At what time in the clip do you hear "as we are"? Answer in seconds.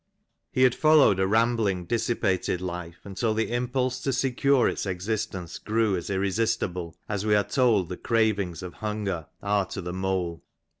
7.07-7.43